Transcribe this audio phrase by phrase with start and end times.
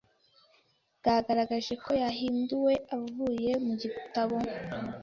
[0.99, 4.37] bwagaragaje ko yahinduwe avuye mu gitabo